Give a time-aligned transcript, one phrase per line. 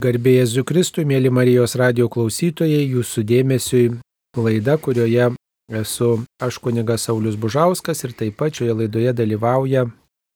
[0.00, 3.82] Garbėjai Zukristui, mėly Marijos radio klausytojai, jūsų dėmesiui
[4.40, 5.26] laida, kurioje
[5.76, 6.08] esu
[6.40, 9.82] aš kunigas Saulis Bužauskas ir taip pat šioje laidoje dalyvauja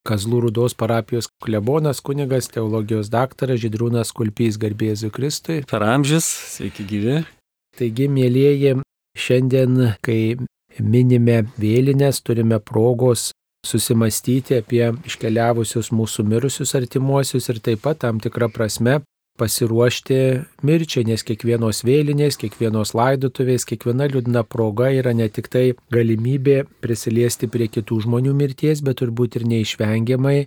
[0.05, 5.63] Kazlų Rudos parapijos klebonas kunigas teologijos daktaras Židrūnas Kulpys Garbėjai Zukristui.
[5.71, 6.29] Per amžius,
[6.59, 7.17] sveiki gyvi.
[7.79, 8.75] Taigi, mėlyjeji,
[9.17, 10.37] šiandien, kai
[10.77, 13.31] minime vėlinės, turime progos
[13.65, 19.01] susimastyti apie iškeliavusius mūsų mirusius artimuosius ir taip pat tam tikrą prasme
[19.39, 20.19] pasiruošti
[20.63, 27.51] mirčiai, nes kiekvienos vėlinės, kiekvienos laidotuvės, kiekviena liūdna proga yra ne tik tai galimybė prisiliesti
[27.51, 30.45] prie kitų žmonių mirties, bet turbūt ir neišvengiamai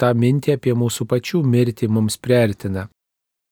[0.00, 2.88] tą mintį apie mūsų pačių mirtį mums priartina.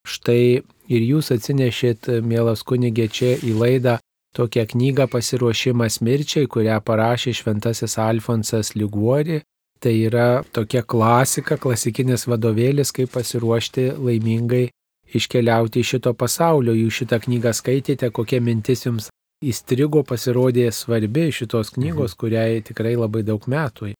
[0.08, 3.98] Štai ir jūs atsinešėt, mielas kunigė, čia į laidą
[4.36, 9.42] tokią knygą Pasiruošimas mirčiai, kurią parašė šventasis Alfonsas Liguori
[9.78, 14.66] Tai yra tokia klasika, klasikinis vadovėlis, kaip pasiruošti laimingai
[15.14, 16.74] iškeliauti iš šito pasaulio.
[16.74, 19.08] Jūs šitą knygą skaitėte, kokia mintis jums
[19.44, 22.18] įstrigo, pasirodė svarbi šitos knygos, mhm.
[22.20, 23.92] kuriai tikrai labai daug metų.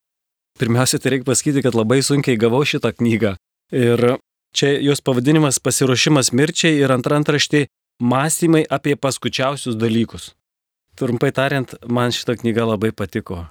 [0.59, 3.37] Pirmiausia, tai reikia pasakyti, kad labai sunkiai gavau šitą knygą.
[3.71, 4.19] Ir
[4.51, 7.67] čia jos pavadinimas pasiruošimas mirčiai ir antra antraštė
[8.03, 10.33] mąstymai apie paskučiausius dalykus.
[10.99, 13.45] Trumpai tariant, man šita knyga labai patiko.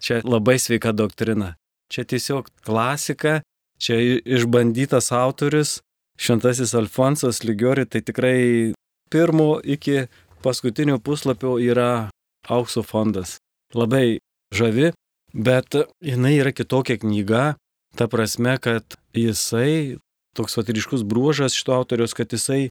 [0.00, 1.52] Čia labai sveika doktrina.
[1.92, 3.40] Čia tiesiog klasika,
[3.78, 5.78] čia išbandytas autorius,
[6.18, 8.72] šventasis Alfonsas Ligiori, tai tikrai
[9.10, 10.06] pirmo iki
[10.42, 12.10] paskutinio puslapio yra
[12.48, 13.38] aukso fondas.
[13.74, 14.18] Labai
[14.54, 14.92] žavi,
[15.34, 17.54] bet jinai yra kitokia knyga,
[17.96, 19.98] ta prasme, kad jisai,
[20.36, 22.68] toks vatriškus bruožas šito autorius, kad jisai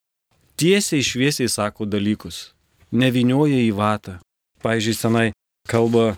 [0.59, 2.53] tiesiai šviesiai sako dalykus,
[2.91, 4.19] nevinioja į vatą.
[4.63, 5.27] Pavyzdžiui, senai
[5.67, 6.13] kalba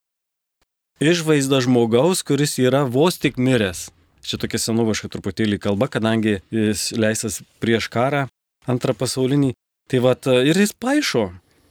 [1.04, 3.90] išvaizda žmogaus, kuris yra vos tik miręs.
[4.26, 8.26] Čia tokia senoviška truputėlį kalba, kadangi jis leistas prieš karą,
[8.66, 9.54] antrą pasaulinį.
[9.92, 11.28] Tai vad ir jis paaišo,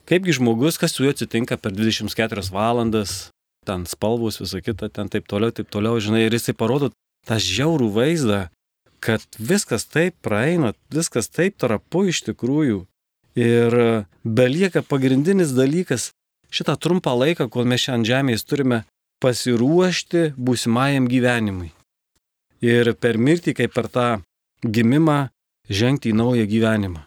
[0.07, 3.33] kaipgi žmogus, kas su juo atsitinka per 24 valandas,
[3.67, 6.93] ten spalvos, visą kitą, ten taip toliau, taip toliau, žinai, ir jisai parodo
[7.27, 8.41] tą žiaurų vaizdą,
[9.05, 12.85] kad viskas taip praeina, viskas taip trapu iš tikrųjų.
[13.35, 13.75] Ir
[14.23, 16.13] belieka pagrindinis dalykas
[16.55, 18.85] šitą trumpą laiką, kol mes šiandien žemėje turime
[19.25, 21.71] pasiruošti būsimajam gyvenimui.
[22.65, 24.09] Ir per mirtį, kaip per tą
[24.65, 25.31] gimimą,
[25.69, 27.03] žengti į naują gyvenimą.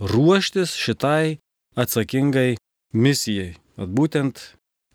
[0.00, 1.38] Ruoštis šitai
[1.76, 2.56] atsakingai
[2.96, 3.54] misijai.
[3.76, 4.40] At būtent,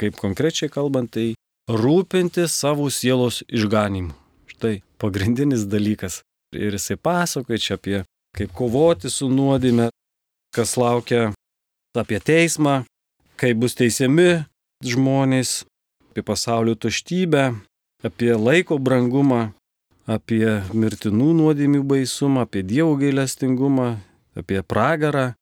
[0.01, 1.35] kaip konkrečiai kalbant, tai
[1.69, 4.15] rūpinti savo sielos išganimu.
[4.49, 6.23] Štai pagrindinis dalykas.
[6.55, 7.99] Ir jisai pasakoja čia apie
[8.38, 9.89] kaip kovoti su nuodėme,
[10.55, 11.29] kas laukia
[11.97, 12.83] apie teismą,
[13.39, 14.45] kaip bus teisiami
[14.85, 15.63] žmonės,
[16.09, 17.53] apie pasaulio tuštybę,
[18.03, 19.51] apie laiko brangumą,
[20.09, 23.99] apie mirtinų nuodėmių baisumą, apie Dievo gailestingumą,
[24.35, 25.33] apie pragarą.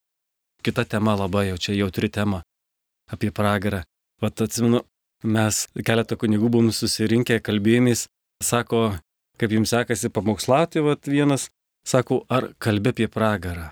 [0.64, 2.44] Kita tema labai jau čia jautri tema-
[3.14, 3.84] apie pragarą.
[4.22, 4.82] Vat atsimenu,
[5.24, 8.08] mes keletą kunigų buvom susirinkę kalbėjimais,
[8.44, 9.00] sako,
[9.38, 11.50] kaip jums sekasi pamokslauti, vat vienas,
[11.86, 13.72] sako, ar kalbė apie pragarą.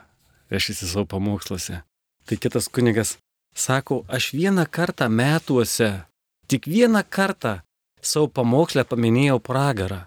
[0.51, 1.81] Aš įsi savo pamoksluose.
[2.25, 3.17] Tai kitas kunigas
[3.55, 6.05] sako, aš vieną kartą metuose
[6.47, 7.59] Tik vieną kartą
[8.05, 10.05] savo pamokslę paminėjau pragarą.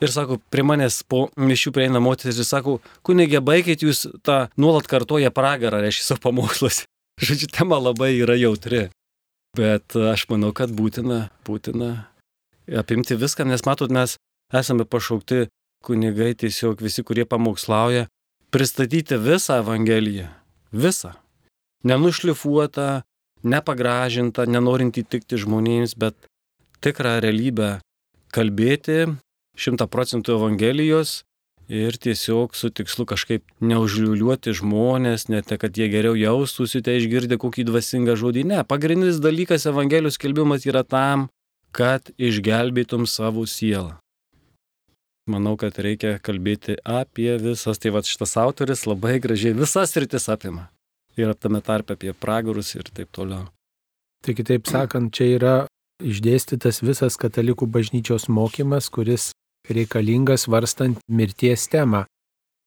[0.00, 4.88] Ir sako, prie manęs po mišių prieina moteris ir sako, kunigė, baigit jūs tą nuolat
[4.88, 6.84] kartoja pragarą, reiškia savo pamokslas.
[7.24, 8.88] Žodžiu, tema labai yra jautri.
[9.58, 11.90] Bet aš manau, kad būtina, būtina
[12.80, 14.16] apimti viską, nes matot, mes
[14.54, 15.48] esame pašaukti
[15.84, 18.06] kunigai, tiesiog visi, kurie pamokslauja,
[18.54, 20.30] pristatyti visą Evangeliją.
[20.72, 21.12] Visą.
[21.84, 23.02] Nenušlifuotą,
[23.42, 26.16] nepagražinta, nenorint įtikti žmonėms, bet
[26.84, 27.78] tikrą realybę
[28.34, 29.06] kalbėti
[29.58, 31.20] šimta procentų Evangelijos
[31.70, 37.68] ir tiesiog su tikslu kažkaip neužliuliuoti žmonės, net kad jie geriau jaustųsi, tai išgirdę kokį
[37.68, 38.46] dvasingą žodį.
[38.50, 41.28] Ne, pagrindinis dalykas Evangelijos skelbimas yra tam,
[41.70, 44.00] kad išgelbėtum savo sielą.
[45.30, 47.78] Manau, kad reikia kalbėti apie visas.
[47.78, 50.66] Tai va šitas autoris labai gražiai visas rytis apima
[51.18, 53.48] ir tame tarpe apie pragarus ir taip toliau.
[54.20, 55.54] Tai kitaip sakant, čia yra
[56.04, 59.30] išdėstytas visas katalikų bažnyčios mokymas, kuris
[59.68, 62.04] reikalingas varstant mirties temą.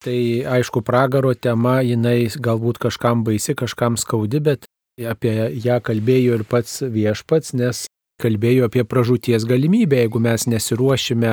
[0.04, 0.20] Tai
[0.58, 4.66] aišku, pragaro tema, jinai galbūt kažkam baisi, kažkam skaudi, bet
[5.00, 7.86] apie ją kalbėjo ir pats viešpats, nes
[8.22, 11.32] kalbėjo apie pražūties galimybę, jeigu mes nesiruošime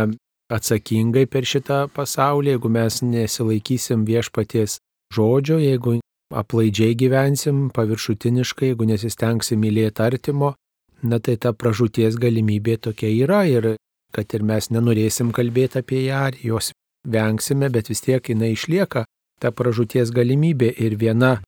[0.51, 4.79] atsakingai per šitą pasaulį, jeigu mes nesilaikysim viešpaties
[5.15, 5.99] žodžio, jeigu
[6.31, 10.55] aplaidžiai gyvensim, paviršutiniškai, jeigu nesistengsim mylėti artimo,
[11.03, 13.75] na tai ta pražūties galimybė tokia yra ir
[14.15, 16.73] kad ir mes nenorėsim kalbėti apie ją, jos
[17.07, 19.05] vengsime, bet vis tiek jinai išlieka
[19.41, 21.39] ta pražūties galimybė ir viena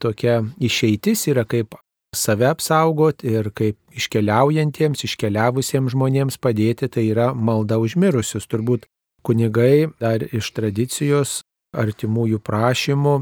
[0.00, 1.74] tokia išeitis yra kaip
[2.14, 8.46] save apsaugoti ir kaip iškeliaujantiems, iškeliavusiems žmonėms padėti, tai yra malda užmirusius.
[8.46, 8.86] Turbūt
[9.26, 11.40] kunigai dar iš tradicijos
[11.80, 13.14] artimųjų prašymų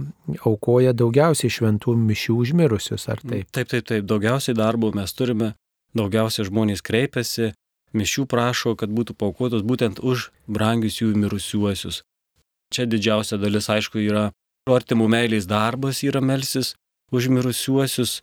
[0.48, 3.48] aukoja daugiausiai šventų mišių užmirusius, ar taip?
[3.54, 5.52] Taip, taip, taip, daugiausiai darbo mes turime,
[5.98, 7.52] daugiausiai žmonės kreipiasi,
[7.96, 12.02] mišių prašo, kad būtų paukotos būtent už brangius jų mirusiuosius.
[12.72, 14.30] Čia didžiausia dalis, aišku, yra
[14.70, 16.74] artimų meilės darbas, yra melsis
[17.12, 18.22] už mirusiuosius,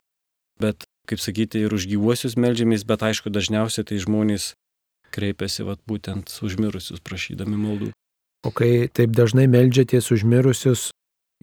[0.62, 4.54] bet, kaip sakyti, ir už gyvuosius melžiamės, bet aišku, dažniausiai tai žmonės
[5.14, 7.92] kreipiasi vat, būtent užmirusius prašydami maldų.
[8.48, 10.90] O kai taip dažnai melžiatės užmirusius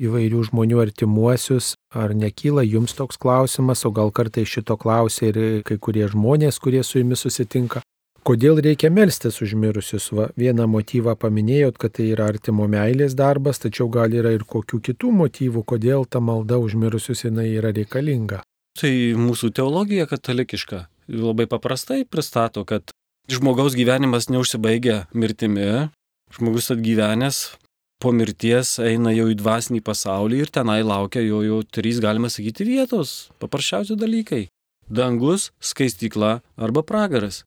[0.01, 5.77] įvairių žmonių artimuosius, ar nekyla jums toks klausimas, o gal kartai šito klausia ir kai
[5.81, 7.81] kurie žmonės, kurie su jumis susitinka,
[8.27, 10.11] kodėl reikia melstis užmirusius?
[10.17, 14.83] Va, vieną motyvą paminėjot, kad tai yra artimo meilės darbas, tačiau gal yra ir kokių
[14.91, 18.43] kitų motyvų, kodėl ta malda užmirusius jinai yra reikalinga.
[18.77, 22.93] Tai mūsų teologija katalikiška labai paprastai pristato, kad
[23.33, 25.89] žmogaus gyvenimas neužsibaigia mirtimi,
[26.35, 27.57] žmogus atgyvenęs
[28.03, 32.67] po mirties eina jau į dvasinį pasaulį ir tenai laukia jo jau trys, galima sakyti,
[32.69, 34.49] vietos, paprasčiausi dalykai-
[34.99, 37.45] dangus, skaistykla arba pragaras.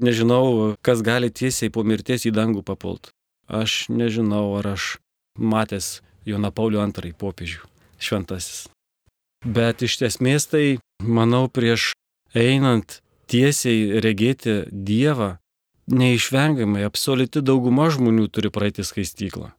[0.00, 3.10] Nežinau, kas gali tiesiai po mirties į dangų papult.
[3.48, 4.98] Aš nežinau, ar aš
[5.38, 7.64] matęs Joną Paulių II popiežių
[7.98, 8.68] šventasis.
[9.44, 11.94] Bet iš esmės tai, manau, prieš
[12.34, 15.38] einant tiesiai regėti Dievą,
[15.88, 19.52] neišvengiamai absoliuti dauguma žmonių turi praeiti skaistyklą.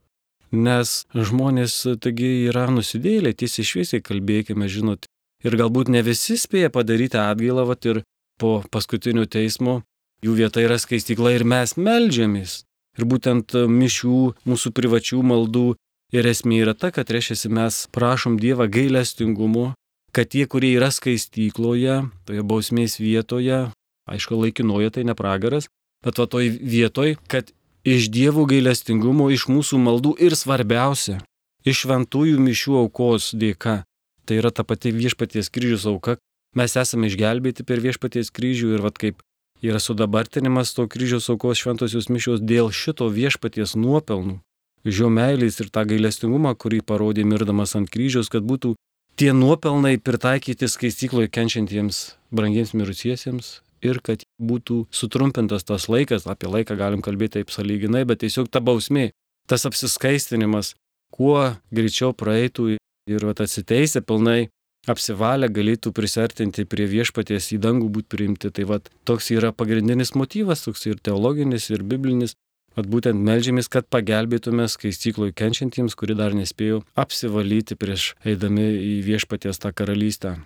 [0.52, 5.06] Nes žmonės taigi yra nusidėlę, tiesiai šviesiai kalbėkime, žinot.
[5.46, 8.02] Ir galbūt ne visi spėja padaryti atgailą, vat ir
[8.42, 9.82] po paskutinio teismo
[10.26, 12.64] jų vieta yra skaistykla ir mes melžiamės.
[12.98, 14.18] Ir būtent mišių,
[14.50, 15.68] mūsų privačių maldų
[16.10, 19.74] Ir esmė yra ta, kad reiškia mes prašom Dievą gailestingumu,
[20.10, 23.68] kad tie, kurie yra skaistykloje, toje bausmės vietoje,
[24.10, 25.70] aišku, laikinoje tai ne pragaras,
[26.06, 27.52] bet va toj vietoj, kad
[27.88, 31.20] iš Dievo gailestingumo, iš mūsų maldų ir svarbiausia,
[31.66, 33.84] iš šventųjų mišių aukos dėka,
[34.26, 36.18] tai yra ta pati viešpaties kryžius auka,
[36.56, 39.24] mes esame išgelbėti per viešpaties kryžių ir vad kaip
[39.64, 44.40] yra sudabartinimas to kryžiaus aukos šventosios mišios dėl šito viešpaties nuopelnų
[44.84, 48.76] jo meilės ir tą gailestingumą, kurį parodė mirdamas ant kryžiaus, kad būtų
[49.20, 56.78] tie nuopelnai pritaikyti skaistykloje kenčiantiems brangiems mirusiesiems ir kad būtų sutrumpintas tas laikas, apie laiką
[56.80, 59.12] galim kalbėti taip saliginai, bet tiesiog ta bausmė,
[59.50, 60.76] tas apsiskaistinimas,
[61.14, 62.76] kuo greičiau praeitų
[63.10, 64.50] ir vat, atsiteisę pilnai
[64.90, 68.52] apsivalę galėtų prisartinti prie viešpaties į dangų būti priimti.
[68.54, 72.38] Tai vat, toks yra pagrindinis motyvas, toks ir teologinis, ir biblinis,
[72.78, 79.60] At būtent melžiamės, kad pagelbėtume skaistykloj kenčiantiems, kuri dar nespėjo apsivalyti prieš eidami į viešpaties
[79.64, 80.38] tą karalystę.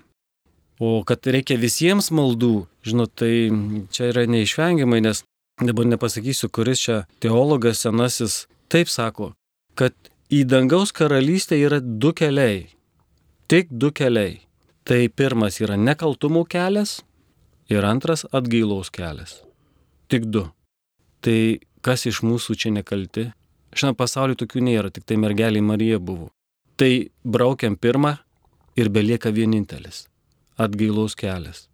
[0.82, 3.52] O kad reikia visiems maldų, žinot, tai
[3.94, 5.22] čia yra neišvengiamai, nes
[5.62, 9.34] dabar nepasakysiu, kuris čia teologas senasis taip sako,
[9.78, 9.94] kad
[10.34, 12.68] į dangaus karalystę yra du keliai.
[13.48, 14.40] Tik du keliai.
[14.84, 16.98] Tai pirmas yra nekaltumo kelias
[17.72, 19.38] ir antras atgailaus kelias.
[20.12, 20.48] Tik du.
[21.24, 21.38] Tai
[21.86, 23.30] kas iš mūsų čia nekalti.
[23.74, 26.30] Šiandien pasaulyje tokių nėra, tik tai mergelė Marija buvo.
[26.78, 26.92] Tai
[27.24, 28.18] braukiam pirmą
[28.76, 30.08] ir belieka vienintelis-
[30.58, 31.68] atgailos kelias.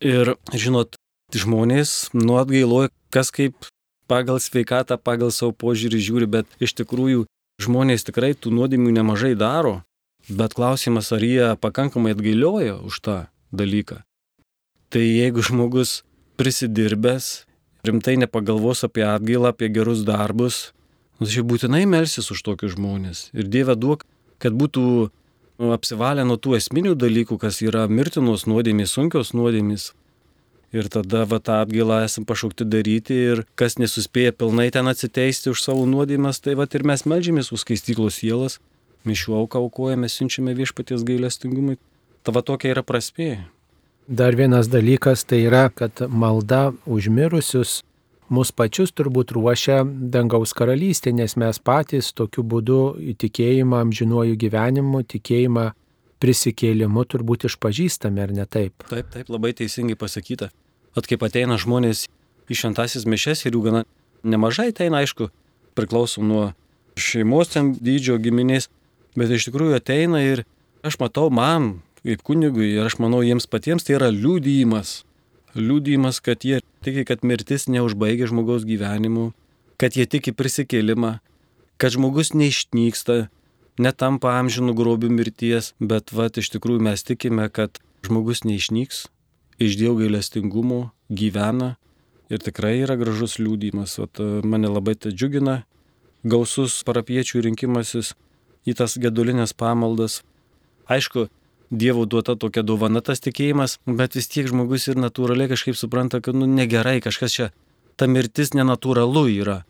[0.00, 0.96] Ir žinot,
[1.36, 3.68] žmonės nuo atgailoja, kas kaip
[4.10, 7.26] pagal sveikatą, pagal savo požiūrį žiūri, bet iš tikrųjų
[7.62, 9.82] žmonės tikrai tų nuodėmių nemažai daro,
[10.28, 13.16] bet klausimas, ar jie pakankamai atgailioja už tą
[13.52, 14.02] dalyką.
[14.90, 16.00] Tai jeigu žmogus
[16.40, 17.46] prisidirbęs
[17.86, 20.72] rimtai nepagalvos apie atgailą, apie gerus darbus,
[21.20, 23.28] nu, tai būtinai melsis už tokius žmonės.
[23.36, 24.04] Ir Dieve duok,
[24.42, 25.10] kad būtų nu,
[25.76, 29.90] apsivalę nuo tų esminių dalykų, kas yra mirtinos nuodėmės, sunkios nuodėmės.
[30.72, 35.64] Ir tada va tą atgailą esam pašaukti daryti ir kas nesuspėja pilnai ten atsiteisti už
[35.66, 38.60] savo nuodėmės, tai va ir mes melžiamės už skaistyklos sielas,
[39.04, 41.76] mišių auką aukojame, siunčiame viešpaties gailestingumui.
[42.22, 43.48] Ta va tokia yra prasmė.
[44.06, 47.80] Dar vienas dalykas tai yra, kad malda užmirusius
[48.30, 52.80] mus pačius turbūt ruošia dangaus karalystė, nes mes patys tokiu būdu
[53.20, 55.66] tikėjimą amžinuoju gyvenimu, tikėjimą
[56.20, 58.86] prisikėlimu turbūt išpažįstame, ar ne taip?
[58.90, 60.50] Taip, taip, labai teisingai pasakyta.
[60.96, 62.06] At kaip ateina žmonės
[62.50, 63.84] į šventasis mišes ir jų gana
[64.26, 65.30] nemažai ateina, aišku,
[65.78, 66.50] priklauso nuo
[67.00, 68.68] šeimos ten dydžio giminės,
[69.16, 70.44] bet iš tikrųjų ateina ir
[70.86, 75.00] aš matau, man kaip kunigui ir aš manau jiems patiems tai yra liūdėjimas.
[75.58, 79.32] Liūdėjimas, kad jie tiki, kad mirtis neužbaigia žmogaus gyvenimu,
[79.80, 81.18] kad jie tiki prisikėlimą,
[81.80, 83.26] kad žmogus neišnyksta,
[83.80, 89.08] netampa amžinų grobių mirties, bet vat iš tikrųjų mes tikime, kad žmogus neišnyks,
[89.60, 91.74] iš Dievo gailestingumo gyvena
[92.30, 93.98] ir tikrai yra gražus liūdimas.
[94.00, 95.62] Vat mane labai tai džiugina
[96.22, 98.14] gausus parapiečių rinkimasis
[98.68, 100.20] į tas gedulinės pamaldas.
[100.90, 101.28] Aišku,
[101.70, 106.34] Dievo duota tokia dovana tas tikėjimas, bet vis tiek žmogus ir natūraliai kažkaip supranta, kad
[106.34, 107.50] nu negerai, kažkas čia,
[107.94, 109.60] ta mirtis nenatūralu yra.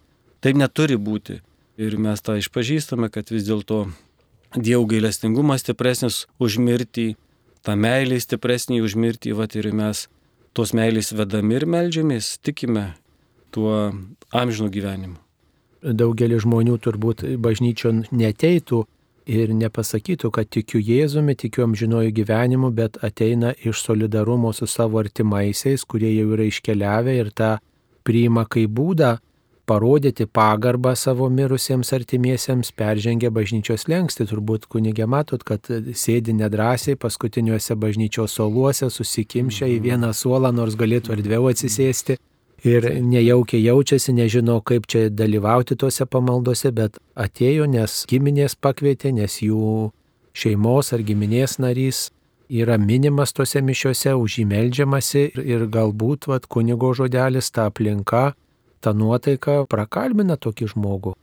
[0.41, 1.43] Taip neturi būti.
[1.81, 3.91] Ir mes tą išpažįstame, kad vis dėlto
[4.57, 7.15] Dievo gailestingumas stipresnis už mirtį,
[7.63, 10.09] ta meilė stipresnė už mirtį, va ir mes
[10.57, 12.95] tos meilės vedami ir melžiamės, tikime
[13.55, 13.93] tuo
[14.33, 15.21] amžinu gyvenimu.
[15.81, 18.83] Daugelis žmonių turbūt bažnyčion neteitų
[19.27, 25.85] ir nepasakytų, kad tikiu Jėzumi, tikiu amžinuoju gyvenimu, bet ateina iš solidarumo su savo artimaisiais,
[25.85, 27.57] kurie jau yra iškeliavę ir tą
[28.07, 29.19] priima kaip būdą
[29.71, 34.27] parodyti pagarbą savo mirusiems artimiesiems, peržengia bažnyčios lengsti.
[34.27, 41.15] Turbūt kunigė matot, kad sėdi nedrasiai paskutiniuose bažnyčios suoluose, susikimšia į vieną suolą, nors galėtų
[41.19, 42.19] erdviau atsisėsti
[42.65, 49.41] ir nejaukiai jaučiasi, nežino, kaip čia dalyvauti tuose pamaldose, bet atėjo, nes giminės pakvietė, nes
[49.43, 49.91] jų
[50.37, 52.11] šeimos ar giminės narys
[52.51, 58.35] yra minimas tuose mišiuose, už jį melžiamasi ir galbūt vat, kunigo žodelis, ta aplinka,
[58.81, 61.15] ta nuotaika prakalbina tokį žmogų.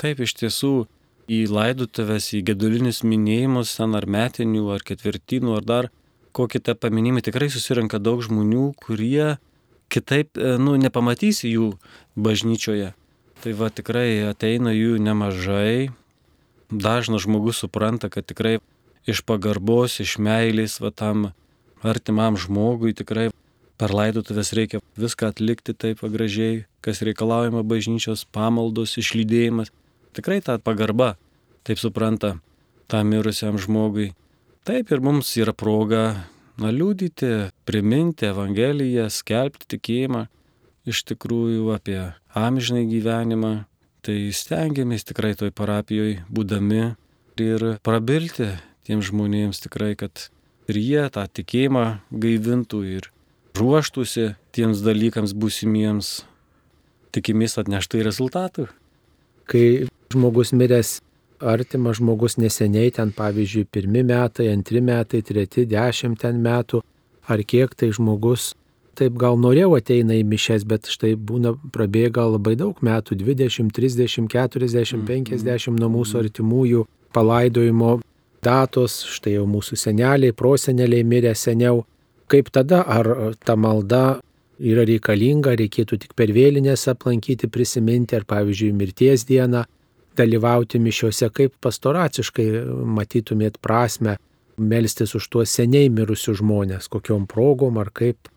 [0.00, 0.86] Taip, iš tiesų,
[1.26, 5.90] į laidutuvės, į gedulinius minėjimus, ten ar metinių, ar ketvirtinių, ar dar
[6.36, 9.36] kokį tą paminimą tikrai susirenka daug žmonių, kurie
[9.92, 11.72] kitaip, e, nu, nepamatysi jų
[12.16, 12.92] bažnyčioje.
[13.42, 15.90] Tai va tikrai ateina jų nemažai.
[16.70, 18.58] Dažnas žmogus supranta, kad tikrai
[19.06, 21.30] iš pagarbos, iš meilės, va tam
[21.86, 23.28] artimam žmogui tikrai
[23.76, 29.70] per laidotuvės reikia viską atlikti taip gražiai, kas reikalaujama bažnyčios pamaldos, išlydėjimas.
[30.16, 31.14] Tikrai ta pagarba,
[31.66, 32.38] taip supranta,
[32.88, 34.14] tam mirusiam žmogui.
[34.66, 36.24] Taip ir mums yra proga
[36.58, 40.26] na, liūdyti, priminti Evangeliją, skelbti tikėjimą
[40.86, 41.98] iš tikrųjų apie
[42.36, 43.54] amžinai gyvenimą.
[44.06, 46.94] Tai stengiamės tikrai toj parapijoje būdami
[47.42, 48.52] ir prabilti
[48.86, 50.28] tiems žmonėms tikrai, kad
[50.70, 53.10] ir jie tą tikėjimą gaivintų ir
[53.58, 56.12] ruoštųsi tiems dalykams būsimiems,
[57.10, 58.68] tikimės atneštai rezultatų.
[59.50, 59.66] Kai
[60.14, 61.00] žmogus miręs
[61.40, 66.82] artimas žmogus neseniai, ten pavyzdžiui, pirmi metai, antri metai, treti, dešimt ten metų,
[67.28, 68.52] ar kiek tai žmogus
[68.96, 74.28] taip gal norėjau ateina į mišes, bet štai būna prabėga labai daug metų- 20, 30,
[74.32, 78.00] 40, 50 nuo mūsų artimųjų palaidojimo
[78.42, 81.84] datos, štai jau mūsų seneliai, proseneliai mirė seniau.
[82.28, 84.20] Kaip tada, ar ta malda
[84.58, 89.64] yra reikalinga, reikėtų tik per vėlinės aplankyti, prisiminti, ar pavyzdžiui, mirties dieną,
[90.16, 92.46] dalyvauti mišiuose, kaip pastoraciškai
[92.98, 94.16] matytumėt prasme
[94.58, 98.30] melstis už tuos seniai mirusius žmonės, kokiom progom ar kaip.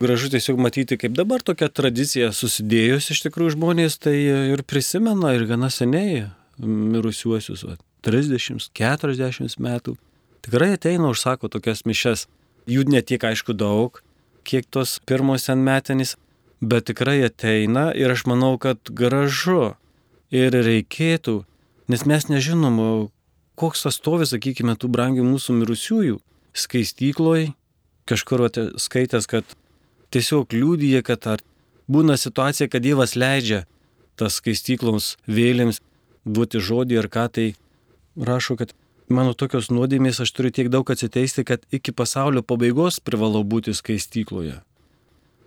[0.00, 4.16] Gražu tiesiog matyti, kaip dabar tokia tradicija susidėjus iš tikrųjų žmonės tai
[4.54, 6.30] ir prisimena ir gana seniai
[6.60, 7.76] mirusiuosius, va,
[8.06, 9.96] 30, 40 metų.
[10.40, 12.26] Tikrai ateina, užsako tokias mišes.
[12.70, 14.00] Jų netiek aišku daug,
[14.48, 16.14] kiek tos pirmos ten metenys,
[16.60, 19.74] bet tikrai ateina ir aš manau, kad gražu
[20.32, 21.42] ir reikėtų,
[21.92, 22.80] nes mes nežinom,
[23.60, 26.18] koks tas stovi, sakykime, tų brangių mūsų mirusiųjų
[26.56, 27.50] skaistykloj,
[28.08, 28.46] kažkur
[28.80, 29.56] skaitęs, kad
[30.14, 31.44] tiesiog liūdija, kad ar
[31.90, 33.64] būna situacija, kad Dievas leidžia
[34.18, 35.80] tas skaistykloms vėlėms
[36.24, 37.46] duoti žodį ar ką tai
[38.16, 38.74] rašo, kad
[39.08, 44.60] mano tokios nuodėmės aš turiu tiek daug atsiteisti, kad iki pasaulio pabaigos privalau būti skaistykloje.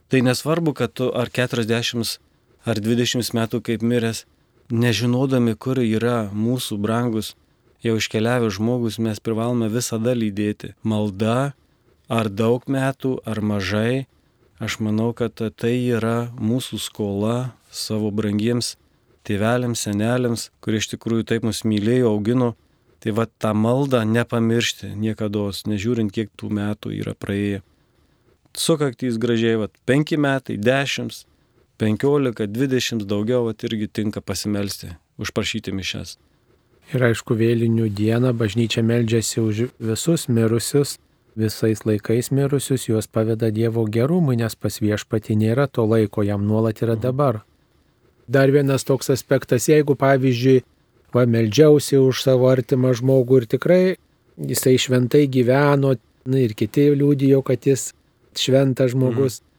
[0.09, 2.17] Tai nesvarbu, kad tu ar 40
[2.65, 4.25] ar 20 metų kaip miręs,
[4.71, 7.33] nežinodami, kur yra mūsų brangus
[7.83, 10.73] jau iškeliavę žmogus, mes privalome visada lydėti.
[10.83, 11.53] Malda,
[12.07, 14.05] ar daug metų, ar mažai,
[14.63, 18.75] aš manau, kad tai yra mūsų skola savo brangiems
[19.27, 22.53] tėveliams, seneliams, kurie iš tikrųjų taip mus mylėjo, augino.
[23.03, 27.59] Tai va tą maldą nepamiršti niekada, nežiūrint, kiek tų metų yra praėję.
[28.55, 31.25] Sukaktys gražiai, va, penki metai, dešimt,
[31.83, 36.15] 15, 20 daugiau, at irgi tinka pasimelsti, užprašyti mišes.
[36.91, 40.97] Ir aišku, vėlinių dieną bažnyčia meldžiasi už visus mirusius,
[41.39, 46.83] visais laikais mirusius, juos paveda Dievo gerumui, nes pas viešpati nėra to laiko, jam nuolat
[46.83, 47.41] yra dabar.
[48.27, 50.63] Dar vienas toks aspektas, jeigu pavyzdžiui,
[51.13, 53.81] va meldžiausi už savo artimą žmogų ir tikrai
[54.37, 57.91] jisai šventai gyveno, na ir kiti liūdėjo, kad jis
[58.37, 59.41] šventas žmogus.
[59.41, 59.52] Mm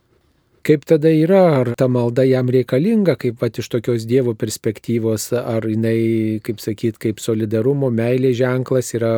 [0.65, 5.67] kaip tada yra, ar ta malda jam reikalinga, kaip pat iš tokios Dievo perspektyvos, ar
[5.69, 9.15] jinai, kaip sakyt, kaip solidarumo, meilė ženklas yra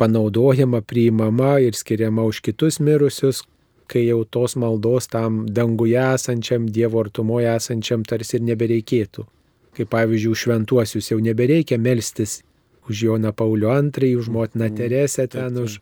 [0.00, 3.44] panaudojama, priimama ir skiriama už kitus mirusius,
[3.88, 9.24] kai jau tos maldos tam danguje esančiam, Dievo artumoje esančiam tarsi ir nebereikėtų.
[9.76, 12.40] Kaip pavyzdžiui, už šventuosius jau nebereikia melstis
[12.86, 15.80] už Joną Paulių II, už motiną mm, Teresę ten, už,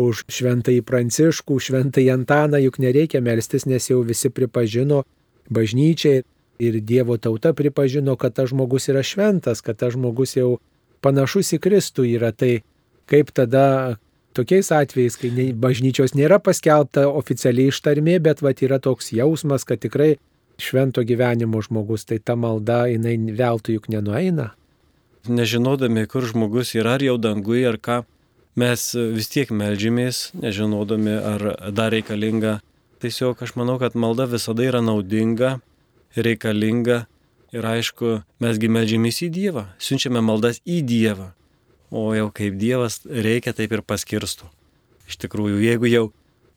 [0.00, 5.04] už šventąjį Pranciškų, šventąjį Antaną, juk nereikia melstis, nes jau visi pripažino
[5.50, 6.24] bažnyčiai
[6.58, 10.56] ir Dievo tauta pripažino, kad tas žmogus yra šventas, kad tas žmogus jau
[11.04, 12.32] panašus į Kristų yra.
[12.32, 12.60] Tai
[13.08, 13.98] kaip tada
[14.36, 20.16] tokiais atvejais, kai bažnyčios nėra paskelbta oficialiai ištarmė, bet va yra toks jausmas, kad tikrai
[20.60, 24.52] švento gyvenimo žmogus, tai ta malda jinai veltui juk nenueina.
[25.28, 28.04] Nežinodami, kur žmogus yra, ar jau dangui, ar ką,
[28.56, 28.86] mes
[29.16, 31.44] vis tiek melžymės, nežinodami, ar
[31.76, 32.60] dar reikalinga.
[33.04, 35.58] Tiesiog aš manau, kad malda visada yra naudinga,
[36.16, 37.04] reikalinga
[37.54, 41.32] ir aišku, mesgi melžymės į Dievą, siunčiame maldas į Dievą.
[41.92, 44.48] O jau kaip Dievas reikia, taip ir paskirsto.
[45.06, 46.06] Iš tikrųjų, jeigu jau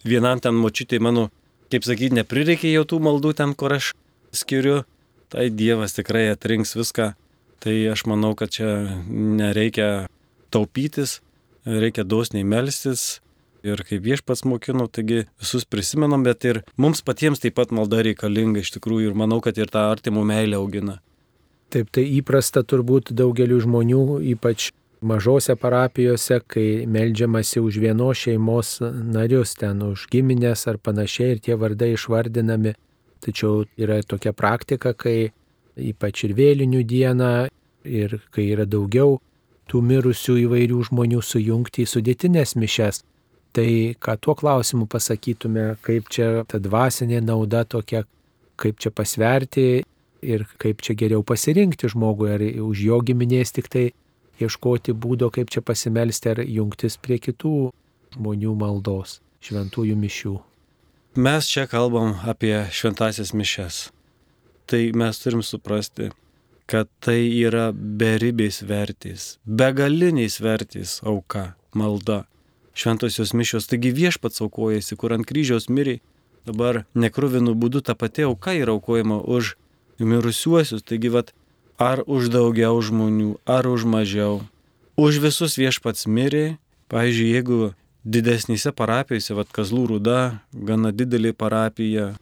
[0.07, 1.27] vienam ten močiutė mano
[1.69, 3.93] kaip sakyti, neprireikė jau tų maldų ten, kur aš
[4.33, 4.83] skiriu,
[5.29, 7.13] tai Dievas tikrai atrinks viską.
[7.59, 8.69] Tai aš manau, kad čia
[9.09, 10.07] nereikia
[10.49, 11.19] taupytis,
[11.69, 13.19] reikia dosniai melstis.
[13.59, 18.61] Ir kaip viešpats mokino, taigi visus prisimenam, bet ir mums patiems taip pat malda reikalinga
[18.63, 21.01] iš tikrųjų ir manau, kad ir tą artimų meilę augina.
[21.69, 24.69] Taip, tai įprasta turbūt daugeliu žmonių, ypač
[25.01, 31.59] mažose parapijose, kai melžiamasi už vienos šeimos narius, ten už giminės ar panašiai ir tie
[31.59, 32.73] vardai išvardinami.
[33.19, 35.33] Tačiau yra tokia praktika, kai
[35.75, 37.33] ypač ir vėlinių dieną
[37.83, 39.19] ir kai yra daugiau
[39.69, 43.03] tų mirusių įvairių žmonių sujungti į sudėtinės mišes.
[43.53, 48.03] Tai ką tuo klausimu pasakytume, kaip čia ta dvasinė nauda tokia,
[48.59, 49.81] kaip čia pasverti
[50.21, 53.85] ir kaip čia geriau pasirinkti žmogui, ar už jo giminės tik tai
[54.39, 57.71] ieškoti būdo, kaip čia pasimelsti ar jungtis prie kitų
[58.15, 60.35] žmonių maldos, šventųjų mišių.
[61.19, 63.89] Mes čia kalbam apie šventasias mišes.
[64.69, 66.11] Tai mes turim suprasti,
[66.69, 72.25] kad tai yra beribės vertys, begaliniais vertys auka, malda.
[72.79, 75.99] Šventosios mišios, taigi viešpats aukojasi, kur ant kryžiaus miriai,
[76.47, 79.55] dabar nekruvinų būdų ta pati auka yra aukojama už
[79.99, 80.85] mirusiuosius.
[80.85, 81.33] Taigi, vat,
[81.81, 84.45] ar už daugiau žmonių, ar už mažiau.
[84.99, 86.59] Už visus viešpats mirė.
[86.89, 87.59] Pavyzdžiui, jeigu
[88.07, 92.13] didesnėse parapijose, vad Kazlų rūda, gana didelė parapija,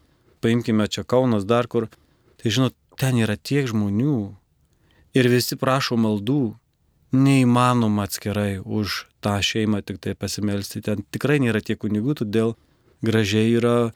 [0.44, 1.88] paimkime čia Kaunas dar kur,
[2.42, 4.18] tai žinot, ten yra tiek žmonių
[5.18, 6.58] ir visi prašo maldų,
[7.16, 10.84] neįmanoma atskirai už tą šeimą tik tai pasimelsti.
[10.84, 12.58] Ten tikrai nėra tiek kunigų, todėl
[13.06, 13.94] gražiai yra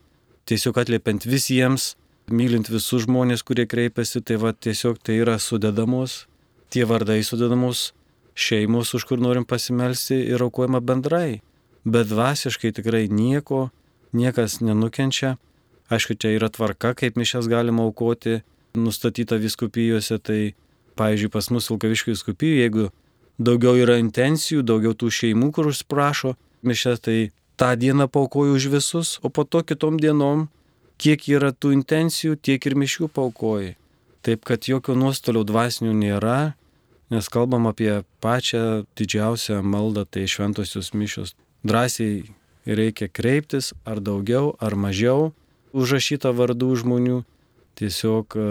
[0.48, 1.96] tiesiog atliepiant visiems
[2.32, 6.26] mylint visus žmonės, kurie kreipiasi, tai va tiesiog tai yra sudedamos,
[6.72, 7.92] tie vardai sudedamos
[8.36, 11.42] šeimos, už kur norim pasimelsti ir aukojama bendrai.
[11.84, 13.70] Bet dvasiškai tikrai nieko,
[14.14, 15.38] niekas nenukenčia.
[15.92, 18.42] Aišku, čia yra tvarka, kaip mišes galima aukoti,
[18.78, 20.54] nustatyta viskupijose, tai
[21.00, 22.88] pavyzdžiui pas mus Vilkaviškių viskupijų, jeigu
[23.42, 26.36] daugiau yra intencijų, daugiau tų šeimų, kur užsprašo
[26.68, 27.18] mišes, tai
[27.60, 30.50] tą dieną paukoju už visus, o po to kitom dienom
[31.02, 33.76] kiek yra tų intencijų, tiek ir mišių paukoji.
[34.22, 36.54] Taip kad jokio nuostolio dvasinių nėra,
[37.10, 41.34] nes kalbam apie pačią didžiausią maldą, tai šventosios mišios.
[41.66, 42.30] Drąsiai
[42.66, 45.32] reikia kreiptis, ar daugiau, ar mažiau
[45.74, 47.18] užrašyta vardų žmonių,
[47.80, 48.48] tiesiog e,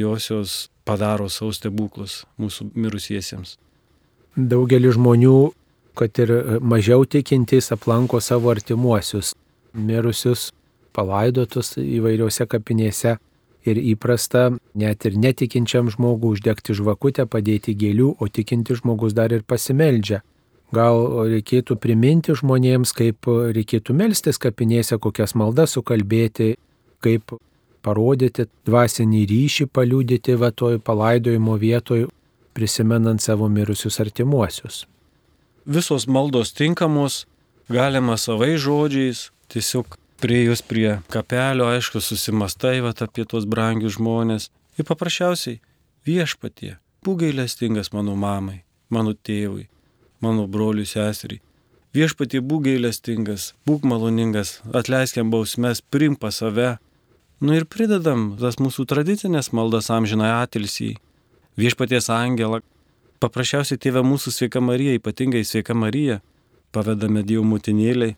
[0.00, 3.56] josios padaro savo stebuklus mūsų mirusiesiems.
[4.36, 5.50] Daugelis žmonių,
[5.98, 9.34] kad ir mažiau tikintys, aplanko savo artimuosius,
[9.74, 10.50] mirusius
[10.96, 13.16] palaidotus įvairiuose kapinėse
[13.68, 19.44] ir įprasta net ir netikinčiam žmogui uždegti žvakutę, padėti gėlių, o tikinti žmogus dar ir
[19.46, 20.22] pasimeldžia.
[20.70, 26.54] Gal reikėtų priminti žmonėms, kaip reikėtų melstis kapinėse, kokias maldas sukalbėti,
[27.02, 27.34] kaip
[27.82, 32.06] parodyti dvasinį ryšį, paliūdyti va toj palaidojimo vietoj,
[32.56, 34.84] prisimenant savo mirusius artimuosius.
[35.64, 37.24] Visos maldos tinkamos,
[37.68, 44.50] galima savai žodžiais, tiesiog Priejus prie kapelio, aišku, susimastai vat, apie tuos brangius žmonės.
[44.76, 45.62] Ir paprasčiausiai
[46.04, 48.58] viešpatie, būk gailestingas mano mamai,
[48.92, 49.70] mano tėvui,
[50.20, 51.40] mano broliui seseriai.
[51.96, 56.76] Viešpatie būk gailestingas, būk maloningas, atleiskiam bausmes, primpa save.
[57.40, 60.94] Nu ir pridedam tas mūsų tradicinės maldas amžinai atilsį.
[61.60, 62.60] Viešpaties angelą.
[63.20, 66.20] Paprasčiausiai tėvė mūsų sveika Marija, ypatingai sveika Marija,
[66.72, 68.16] pavedame Dievo motinėliai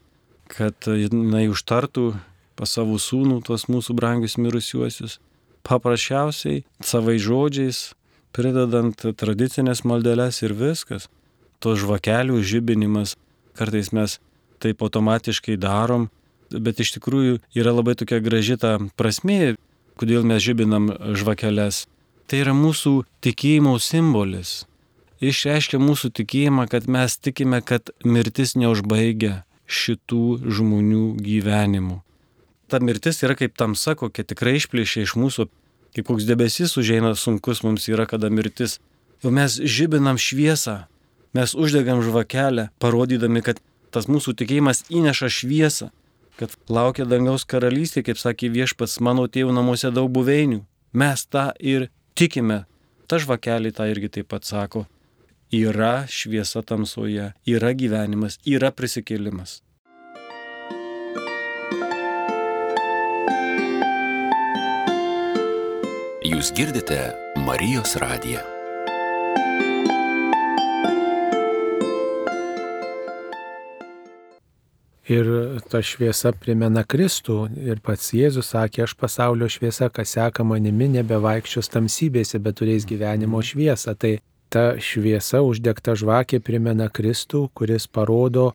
[0.52, 2.12] kad jinai užtartų
[2.58, 5.18] pas savo sūnų tuos mūsų brangius mirusiuosius.
[5.66, 7.92] Paprasčiausiai savai žodžiais,
[8.34, 11.08] pridedant tradicinės maldelės ir viskas.
[11.62, 13.14] To žvakelių žibinimas,
[13.56, 14.18] kartais mes
[14.62, 16.08] taip automatiškai darom,
[16.58, 19.56] bet iš tikrųjų yra labai tokia graži ta prasmė,
[20.00, 21.86] kodėl mes žibinam žvakeles.
[22.28, 24.62] Tai yra mūsų tikėjimo simbolis.
[25.22, 32.00] Išreiškia mūsų tikėjimą, kad mes tikime, kad mirtis neužbaigia šitų žmonių gyvenimų
[32.72, 35.44] ta mirtis yra kaip tamsa, kokia tikrai išplėšia iš mūsų,
[35.92, 38.78] kaip koks debesis užeina sunkus mums yra, kada mirtis.
[39.20, 40.86] Jau mes žibinam šviesą,
[41.36, 43.60] mes uždegam žvakelę, parodydami, kad
[43.92, 45.90] tas mūsų tikėjimas įneša šviesą,
[46.40, 50.62] kad laukia dangaus karalystė, kaip sakė viešpats, mano tėvų namuose daug buveinių.
[50.92, 52.64] Mes tą ir tikime.
[53.08, 54.86] Ta žvakelė tą irgi taip pat sako.
[55.52, 59.60] Yra šviesa tamsoje, yra gyvenimas, yra prisikėlimas.
[66.22, 67.02] Jūs girdite
[67.44, 68.51] Marijos radiją.
[75.10, 75.26] Ir
[75.66, 77.48] ta šviesa primena Kristų.
[77.58, 83.42] Ir pats Jėzus sakė, aš pasaulio šviesa, kas seka manimi, nebevaikščios tamsybėse, bet turės gyvenimo
[83.42, 83.96] šviesą.
[83.98, 84.12] Tai
[84.52, 88.52] ta šviesa uždegta žvakė primena Kristų, kuris parodo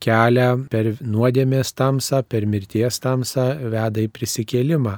[0.00, 4.94] kelią per nuodėmės tamsą, per mirties tamsą, veda į prisikėlimą.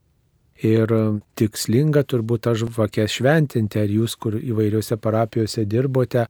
[0.62, 0.92] Ir
[1.40, 6.28] tikslinga turbūt tą žvakę šventinti, ar jūs, kur įvairiuose parapijose dirbote,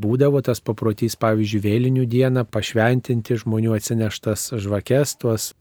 [0.00, 5.52] būdavo tas paprotys, pavyzdžiui, vėlinių dieną pašventinti žmonių atsineštas žvakes, tuos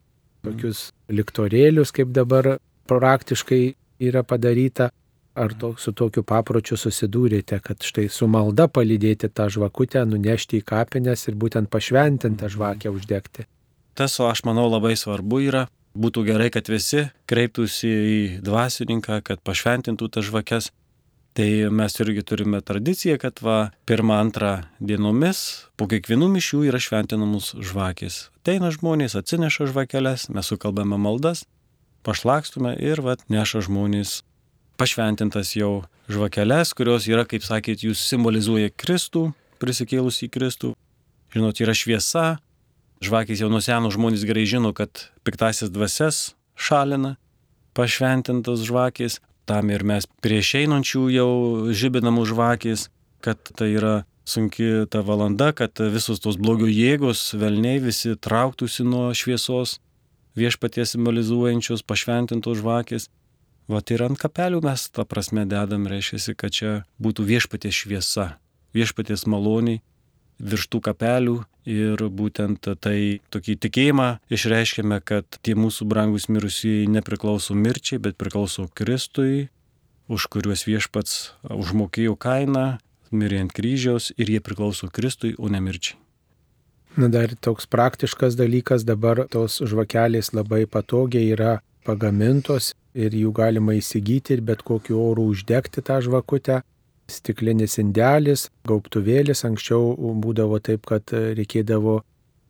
[0.45, 2.57] tokius liktorėlius, kaip dabar
[2.89, 3.63] praktiškai
[4.01, 4.91] yra padaryta.
[5.31, 10.65] Ar to, su tokiu papročiu susidūrėte, kad štai su malda palydėti tą žvakutę, nunešti į
[10.67, 13.47] kapines ir būtent pašventintą žvakę uždegti?
[13.95, 19.41] Tas, o aš manau, labai svarbu yra Būtų gerai, kad visi kreiptųsi į dvasininką, kad
[19.43, 20.69] pašventintų tas žvakes.
[21.37, 24.51] Tai mes irgi turime tradiciją, kad va, pirmą, antrą
[24.83, 28.25] dienomis po kiekvienų mišių yra šventinamos žvakės.
[28.41, 31.45] Ateina žmonės, atsineša žvakeles, mes sukalbame maldas,
[32.03, 34.19] pašlakstume ir va, neša žmonės
[34.81, 39.29] pašventintas jau žvakeles, kurios yra, kaip sakėt, jūs simbolizuoja Kristų,
[39.63, 40.75] prisikėlus į Kristų.
[41.31, 42.25] Žinot, yra šviesa,
[43.01, 47.15] Žvakės jau nuo senų žmonės gerai žino, kad piktasis dvasias šalina,
[47.73, 49.17] pašventintas žvakės,
[49.49, 51.31] tam ir mes prieš einančių jau
[51.75, 52.87] žibinamų žvakės,
[53.21, 59.09] kad tai yra sunki ta valanda, kad visos tos blogio jėgos, velniai visi trauktųsi nuo
[59.17, 59.79] šviesos,
[60.37, 63.09] viešpaties simbolizuojančios pašventintos žvakės.
[63.71, 68.27] Vat ir ant kapelių mes tą prasme dedam, reiškia, kad čia būtų viešpaties šviesa,
[68.75, 69.81] viešpaties maloniai
[70.41, 71.37] virš tų kapelių
[71.69, 78.67] ir būtent tai tokį tikėjimą išreiškėme, kad tie mūsų brangus mirusieji nepriklauso mirčiai, bet priklauso
[78.73, 79.49] Kristui,
[80.11, 85.99] už kuriuos viešpats užmokėjo kainą, mirė ant kryžiaus ir jie priklauso Kristui, o ne mirčiai.
[86.99, 93.77] Na dar toks praktiškas dalykas, dabar tos žvakelės labai patogiai yra pagamintos ir jų galima
[93.77, 96.59] įsigyti ir bet kokiu oru uždegti tą žvakutę
[97.11, 99.43] stiklinis indelis, gaubtuvėlis.
[99.47, 101.99] Anksčiau būdavo taip, kad reikėdavo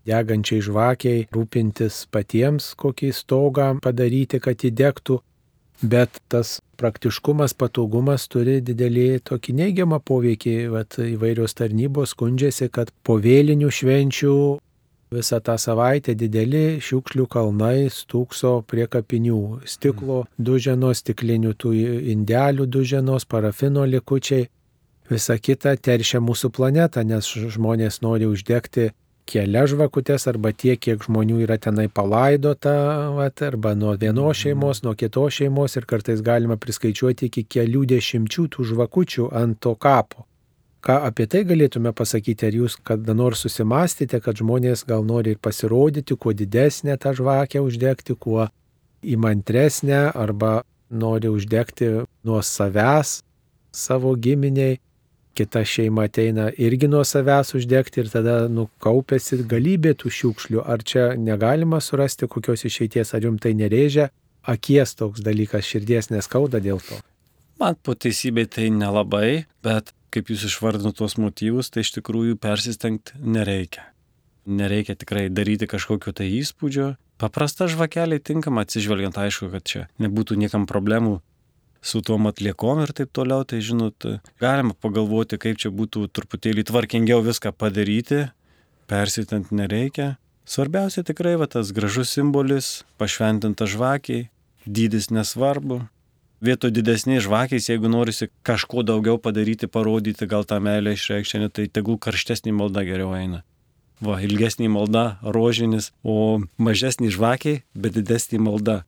[0.07, 5.21] degančiai žvakiai rūpintis patiems, kokį stogą padaryti, kad įdegtų.
[5.81, 10.55] Bet tas praktiškumas, patogumas turi didelį tokį neigiamą poveikį.
[10.73, 14.35] Vat įvairios tarnybos skundžiasi, kad po vėlinių švenčių
[15.11, 19.41] visą tą savaitę dideli šiukšlių kalnai stūkso prie kapinių.
[19.67, 21.71] Stiklo duženos, stiklinių tų
[22.13, 24.47] indelių duženos, parafino likučiai.
[25.11, 28.93] Visa kita teršia mūsų planetą, nes žmonės nori uždegti
[29.27, 32.77] kelias žvakutes arba tiek, kiek žmonių yra tenai palaidota,
[33.19, 38.47] vat, arba nuo vienos šeimos, nuo kitos šeimos ir kartais galima priskaičiuoti iki kelių dešimčių
[38.55, 40.30] tų žvakučių ant to kapo.
[40.81, 45.41] Ką apie tai galėtume pasakyti, ar jūs kada nors susimastėte, kad žmonės gal nori ir
[45.41, 48.47] pasirodyti, kuo didesnę tą žvakę uždegti, kuo
[49.05, 51.91] įmantresnę, arba nori uždegti
[52.25, 53.19] nuo savęs
[53.71, 54.79] savo giminiai,
[55.37, 60.65] kita šeima ateina irgi nuo savęs uždegti ir tada nukaupėsi galybė tų šiukšlių.
[60.65, 64.09] Ar čia negalima surasti kokios išeities, ar jums tai nereižia,
[64.43, 66.99] akies toks dalykas, širdies neskauda dėl to?
[67.61, 73.17] Man po teisybė tai nelabai, bet kaip jūs išvardinot tuos motyvus, tai iš tikrųjų persistengti
[73.19, 73.87] nereikia.
[74.45, 76.93] Nereikia tikrai daryti kažkokio tai įspūdžio.
[77.21, 81.19] Paprasta žvakelė tinkama, atsižvelgiant aišku, kad čia nebūtų niekam problemų
[81.85, 84.05] su tuom atliekom ir taip toliau, tai žinot,
[84.41, 88.27] galima pagalvoti, kaip čia būtų truputėlį tvarkingiau viską padaryti,
[88.89, 90.15] persistent nereikia,
[90.51, 94.25] Svarbiausia tikrai va tas gražus simbolis, pašventinta žvakiai,
[94.65, 95.83] dydis nesvarbu.
[96.41, 101.99] Vieto didesnės žvakės, jeigu norisi kažko daugiau padaryti, parodyti, gal tą meilę išreikšti, tai tegul
[102.01, 103.43] karštesnį maldą geriau eina.
[104.01, 108.79] Va, ilgesnį malda, rožinis, o mažesnį žvakiai, bet didesnį malda.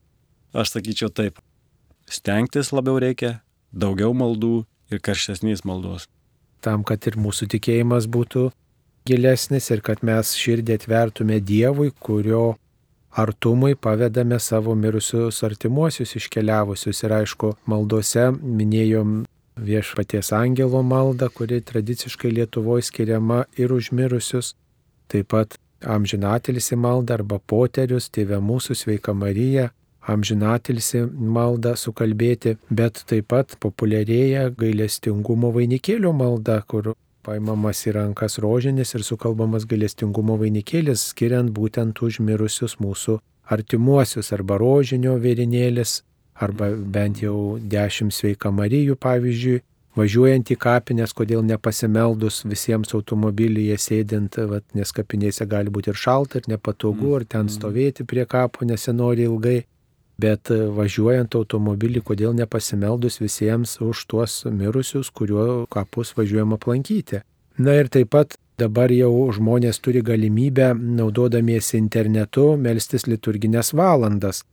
[0.57, 1.37] Aš sakyčiau taip.
[2.09, 3.35] Stengtis labiau reikia,
[3.69, 6.09] daugiau maldų ir karštesnės maldos.
[6.65, 8.49] Tam, kad ir mūsų tikėjimas būtų
[9.05, 12.55] gilesnis ir kad mes širdį atvertume Dievui, kurio
[13.15, 17.03] artumui pavedame savo mirusius artimuosius iškeliavusius.
[17.03, 19.23] Ir aišku, maldose minėjom
[19.57, 24.55] viešpaties angelo maldą, kuri tradiciškai Lietuvoje skiriama ir užmirusius.
[25.07, 29.69] Taip pat amžinatilsi maldą arba poterius, tėvė mūsų sveika Marija,
[30.09, 36.93] amžinatilsi maldą sukalbėti, bet taip pat populiarėja gailestingumo vainikėlio malda, kur
[37.25, 43.19] paimamas į rankas rožinis ir sukalbamas galestingumo vainikėlis, skiriant būtent užmirusius mūsų
[43.55, 46.01] artimuosius arba rožinio vėrinėlis,
[46.35, 49.61] arba bent jau dešimt sveika Marijų pavyzdžiui,
[49.97, 56.39] važiuojant į kapines, kodėl nepasimeldus visiems automobilyje sėdint, vat, nes kapinėse gali būti ir šalta,
[56.41, 59.61] ir nepatogu, ar ten stovėti prie kapo nesinori ilgai.
[60.21, 67.23] Bet važiuojant automobilį, kodėl nepasimeldus visiems už tuos mirusius, kuriuo kapus važiuojam aplankyti.
[67.57, 74.43] Na ir taip pat dabar jau žmonės turi galimybę, naudodamiesi internetu, melstis liturginės valandas.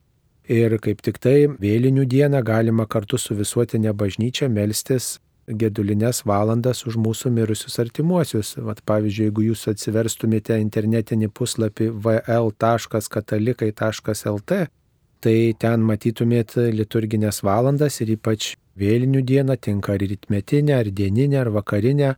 [0.50, 6.96] Ir kaip tik tai vėlinių dieną galima kartu su visuotinė bažnyčia melstis gedulinės valandas už
[7.00, 8.56] mūsų mirusius artimuosius.
[8.58, 14.52] Vat, pavyzdžiui, jeigu jūs atsiverstumėte internetinį puslapį vl.katalikai.lt,
[15.24, 21.52] tai ten matytumėt liturginės valandas ir ypač vėlinių dieną tinka ar rytmetinę, ar dieninę, ar
[21.54, 22.14] vakarinę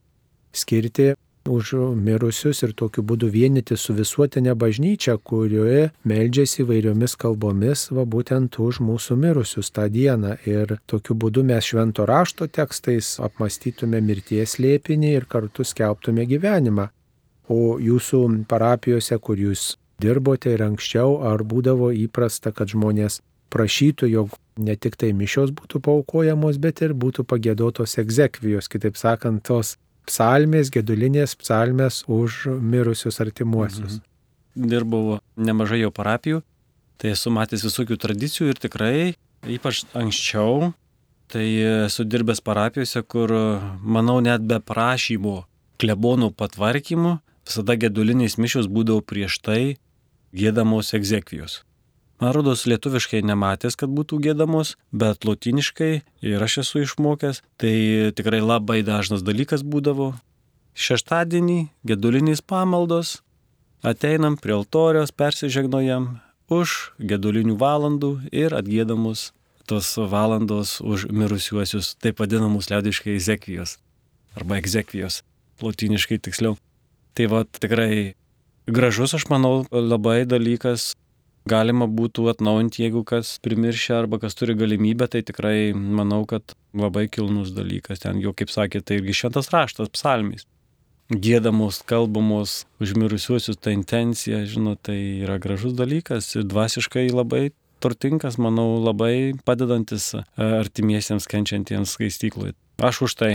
[0.52, 1.12] skirti
[1.48, 8.58] už mirusius ir tokiu būdu vienyti su visuotinė bažnyčia, kurioje meldžiasi įvairiomis kalbomis, va būtent
[8.62, 10.36] už mūsų mirusius tą dieną.
[10.46, 16.88] Ir tokiu būdu mes švento rašto tekstais apmastytume mirties lėpinį ir kartu skelbtume gyvenimą.
[17.50, 23.20] O jūsų parapijose, kur jūs dirbote ir anksčiau, ar būdavo įprasta, kad žmonės
[23.52, 29.44] prašytų, jog ne tik tai mišios būtų paukojamos, bet ir būtų pagėdotos egzekvijos, kitaip sakant,
[29.48, 29.76] tos
[30.08, 34.00] psalmės, gedulinės psalmės už mirusius artimuosius.
[34.00, 34.68] Mhm.
[34.68, 36.42] Dirbau nemažai jau parapijų,
[37.00, 38.96] tai esu matęs visokių tradicijų ir tikrai,
[39.48, 40.72] ypač anksčiau,
[41.32, 41.46] tai
[41.86, 43.32] esu dirbęs parapijose, kur,
[43.80, 45.38] manau, net be prašymų
[45.80, 47.16] klebonų patvarkymų,
[47.48, 49.62] visada gedulinės mišios būdavo prieš tai
[50.32, 51.62] gėdamos egzekvijos.
[52.22, 55.92] Man rodos, lietuviškai nematęs, kad būtų gėdamos, bet lotiniškai
[56.22, 57.74] ir aš esu išmokęs, tai
[58.14, 60.12] tikrai labai dažnas dalykas būdavo.
[60.78, 63.16] Šeštadienį gedulinės pamaldos,
[63.82, 66.20] ateinam prie altorios, persižegnojam
[66.52, 69.32] už gedulinių valandų ir atgėdamus
[69.66, 73.80] tos valandos už mirusiuosius, taip vadinamus liaudiškai egzekvijos
[74.38, 75.22] arba egzekvijos,
[75.62, 76.56] lotiniškai tiksliau.
[77.18, 78.14] Tai va tikrai
[78.66, 80.92] gražus, aš manau, labai dalykas.
[81.48, 87.08] Galima būtų atnaujinti, jeigu kas primiršia arba kas turi galimybę, tai tikrai manau, kad labai
[87.10, 88.04] kilnus dalykas.
[88.04, 90.46] Ten jau, kaip sakė, tai irgi šventas raštas, psalmys.
[91.10, 97.48] Gėdamos, kalbamos, užmirusiuosius tą intenciją, žinot, tai yra gražus dalykas ir dvasiškai labai
[97.82, 102.54] turtingas, manau, labai padedantis e, artimiesiems kenčiantiems skaistykloje.
[102.78, 103.32] Aš už tai.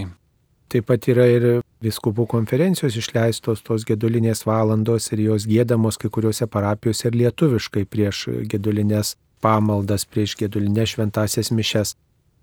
[0.72, 1.48] Taip pat yra ir
[1.84, 8.26] viskupų konferencijos išleistos tos gedulinės valandos ir jos gėdamos kai kuriuose parapijose ir lietuviškai prieš
[8.50, 11.96] gedulinės pamaldas, prieš gedulinės šventasias mišes.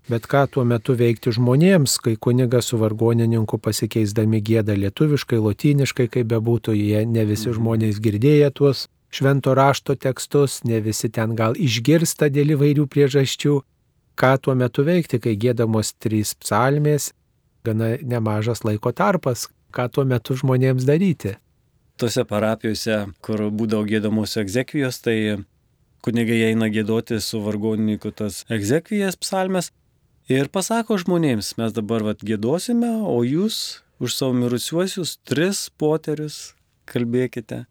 [0.05, 6.29] Bet ką tuo metu veikti žmonėms, kai kunigas su vargonininku pasikeisdami gėda lietuviškai, lotyniškai, kaip
[6.29, 12.29] bebūtų, jie ne visi žmonės girdėję tuos švento rašto tekstus, ne visi ten gal išgirsta
[12.29, 13.59] dėl įvairių priežasčių.
[14.15, 17.09] Ką tuo metu veikti, kai gėdamos trys psalmės
[17.65, 21.35] gana nemažas laiko tarpas, ką tuo metu žmonėms daryti.
[21.99, 25.17] Tose parapijose, kur būdavo gėdamos egzekvijos, tai
[26.05, 29.71] kunigai eina gėdoti su vargonininku tas egzekvijas psalmes
[30.31, 36.53] ir pasako žmonėms, mes dabar vat gėdosime, o jūs už savo mirusiuosius tris poterius
[36.89, 37.63] kalbėkite.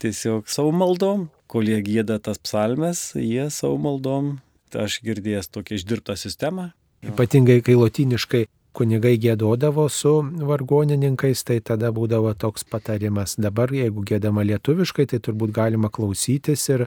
[0.00, 4.38] Tiesiog savo maldom, kol jie gėda tas psalmes, jie savo maldom,
[4.72, 6.70] tai aš girdėjęs tokią išdirbtą sistemą.
[7.06, 10.14] Ypatingai, kai lotiniškai kunigai gėdodavo su
[10.50, 13.36] vargonininkais, tai tada būdavo toks patarimas.
[13.38, 16.86] Dabar, jeigu gėdama lietuviškai, tai turbūt galima klausytis ir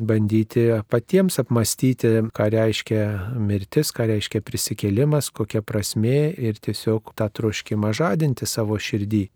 [0.00, 3.02] bandyti patiems apmastyti, ką reiškia
[3.36, 9.28] mirtis, ką reiškia prisikėlimas, kokia prasme ir tiesiog tą troškimą žadinti savo širdį.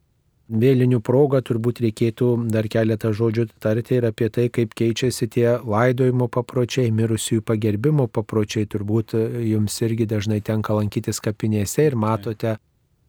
[0.48, 6.28] Vėlinių proga turbūt reikėtų dar keletą žodžių tarti ir apie tai, kaip keičiasi tie laidojimo
[6.28, 8.68] papročiai, mirusiųjų pagerbimo papročiai.
[8.68, 12.58] Turbūt jums irgi dažnai tenka lankytis kapinėse ir matote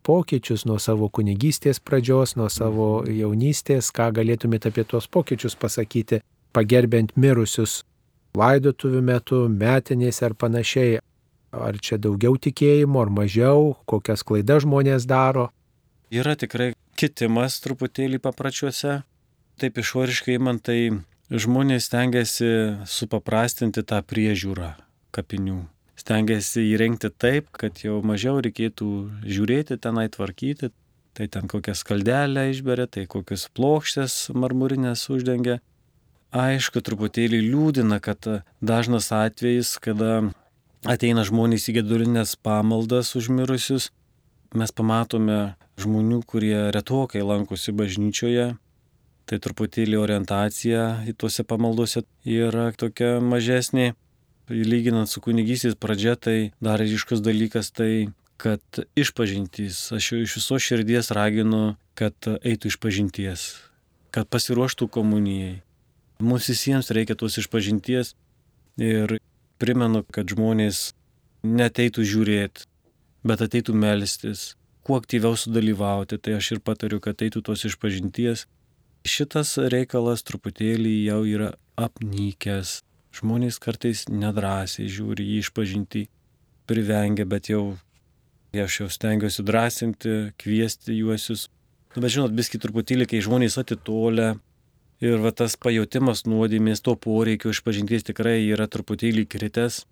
[0.05, 6.21] pokyčius nuo savo kunigystės pradžios, nuo savo jaunystės, ką galėtumėte apie tuos pokyčius pasakyti,
[6.53, 7.81] pagerbent mirusius
[8.37, 11.01] laidotuvių metu, metinės ar panašiai.
[11.55, 15.49] Ar čia daugiau tikėjimo, ar mažiau, kokias klaidas žmonės daro.
[16.13, 19.01] Yra tikrai kitimas truputėlį papračiuose.
[19.57, 20.91] Taip išoriškai man tai
[21.31, 22.49] žmonės stengiasi
[22.85, 24.75] supaprastinti tą priežiūrą
[25.15, 25.63] kapinių.
[25.95, 28.89] Stengiasi įrengti taip, kad jau mažiau reikėtų
[29.23, 30.69] žiūrėti tenai tvarkyti.
[31.15, 35.61] Tai ten kokią skaldelę išberia, tai kokius plokštės marmurinės uždengia.
[36.35, 38.27] Aišku, truputėlį liūdina, kad
[38.59, 40.25] dažnas atvejis, kada
[40.83, 43.87] ateina žmonės į gedulinės pamaldas užmirusius,
[44.51, 48.53] mes pamatome žmonių, kurie retokai lankosi bažnyčioje,
[49.25, 53.93] tai truputėlį orientacija į tuose pamaldose yra tokia mažesnė.
[54.45, 58.61] Lyginant su kunigystės pradžia, tai dar ryškus dalykas tai, kad
[58.99, 63.45] išpažintys, aš jau iš viso širdies raginu, kad eitų išpažinties,
[64.13, 65.63] kad pasiruoštų komunijai.
[66.21, 68.13] Mums visiems reikia tos išpažinties
[68.77, 69.17] ir
[69.59, 70.91] primenu, kad žmonės
[71.45, 72.67] neteitų žiūrėti,
[73.25, 74.53] bet ateitų melstis,
[74.85, 78.45] kuo aktyviau sudalyvauti, tai aš ir patariu, kad eitų tos išpažinties.
[79.05, 82.81] Šitas reikalas truputėlį jau yra apnykęs.
[83.15, 86.05] Žmonės kartais nedrasiai žiūri į išpažinti,
[86.69, 87.77] privengia, bet jau
[88.55, 91.49] aš jau stengiuosi drąsinti, kviesti juosius.
[91.95, 94.35] Nu, bet žinot, biski truputėlį, kai žmonės atitolę
[95.03, 99.83] ir va, tas pajūtimas nuodėmės, to poreikio išpažinties tikrai yra truputėlį kritęs.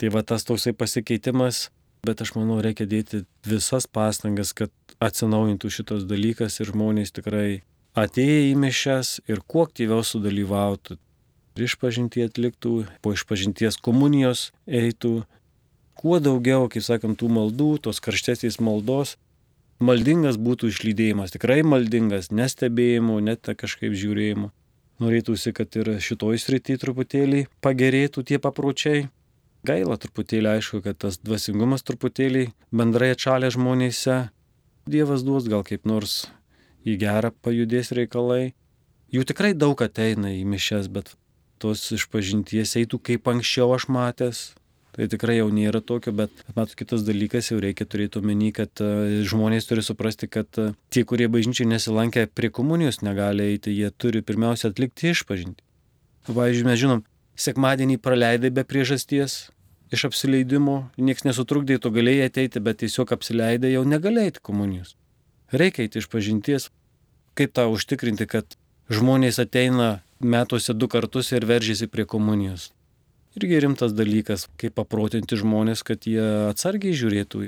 [0.00, 1.68] Tai va tas toksai pasikeitimas
[2.06, 7.62] bet aš manau reikia dėti visas pastangas, kad atsinaujintų šitas dalykas ir žmonės tikrai
[7.98, 10.98] atėję į mišes ir kuo aktyviau sudalyvautų.
[11.58, 15.24] Ir išpažintie atliktų, po išpažinties komunijos eitų,
[15.98, 19.16] kuo daugiau, kaip sakant, tų maldų, tos karštesnės maldos,
[19.82, 24.50] maldingas būtų išlydėjimas, tikrai maldingas, nestebėjimu, net kažkaip žiūrėjimu.
[25.00, 29.08] Norėtųsi, kad ir šitoj srity truputėlį pagerėtų tie papročiai.
[29.66, 34.30] Gaila truputėlį, aišku, kad tas dvasingumas truputėlį bendrai atšalė žmonėse.
[34.88, 36.30] Dievas duos gal kaip nors
[36.88, 38.54] į gerą pajudės reikalai.
[39.12, 41.12] Jų tikrai daug ateina į mišes, bet
[41.60, 44.42] tos išpažinties eitų kaip anksčiau aš matęs.
[44.96, 49.20] Tai tikrai jau nėra tokio, bet matot, kitas dalykas jau reikia turėti omeny, kad e,
[49.28, 54.24] žmonės turi suprasti, kad e, tie, kurie bažnyčiai nesilankia prie komunijos, negali eiti, jie turi
[54.26, 55.62] pirmiausia atlikti išpažinti.
[56.26, 57.04] Pavyzdžiui, mes žinom,
[57.40, 59.50] sekmadienį praleidai be priežasties,
[59.90, 64.94] iš apsileidimo, niekas nesutrukdė, tu galėjai ateiti, bet tiesiog apsileidai, jau negalėjai komunijos.
[65.50, 66.68] Reikia eiti iš pažinties.
[67.38, 68.56] Kaip tą užtikrinti, kad
[68.90, 72.70] žmonės ateina metuose du kartus ir veržiasi prie komunijos.
[73.38, 77.44] Irgi rimtas dalykas, kaip paprotinti žmonės, kad jie atsargiai žiūrėtų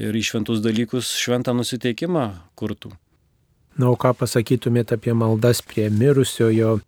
[0.00, 2.26] ir į šventus dalykus šventą nusiteikimą
[2.58, 2.92] kurtų.
[3.78, 6.78] Na, o ką pasakytumėte apie maldas prie mirusiojo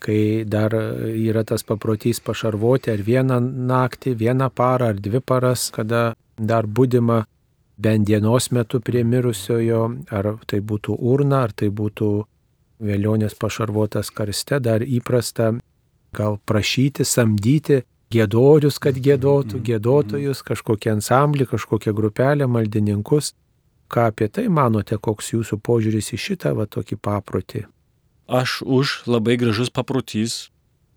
[0.00, 6.14] kai dar yra tas paprotys pašarvoti ar vieną naktį, vieną parą ar dvi paras, kada
[6.36, 7.24] dar būdima
[7.80, 12.10] bent dienos metu prie mirusiojo, ar tai būtų urna, ar tai būtų
[12.80, 15.52] vėlionės pašarvotas karste, dar įprasta
[16.16, 23.34] gal prašyti, samdyti gėdorius, kad gėdotų, gėdotojus, kažkokią ansamblį, kažkokią grupelę, maldininkus.
[23.90, 27.64] Ką apie tai manote, koks jūsų požiūris į šitą va tokį paprotį?
[28.30, 30.50] Aš už labai gražus paprotys,